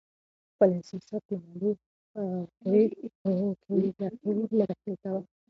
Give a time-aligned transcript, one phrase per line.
[0.53, 1.71] خپل احساسات په مالي
[3.25, 3.75] پرېکړو کې
[4.57, 5.19] مه دخیل کوه.